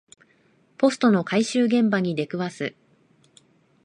[0.79, 2.73] ポストの回収現場に出くわす